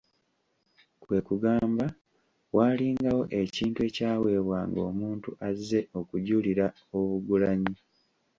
[1.01, 1.85] Kwe kugamba
[2.55, 6.65] waalingawo ekintu ekyaweebwanga omuntu azze okujulira
[6.97, 7.75] obugulanyi.